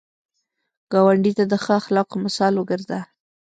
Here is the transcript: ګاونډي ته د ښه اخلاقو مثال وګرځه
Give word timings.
ګاونډي 0.91 1.31
ته 1.37 1.43
د 1.51 1.53
ښه 1.63 1.73
اخلاقو 1.81 2.15
مثال 2.25 2.53
وګرځه 2.57 2.99